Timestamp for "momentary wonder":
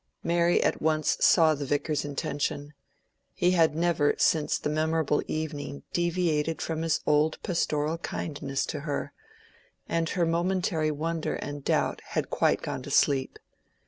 10.25-11.35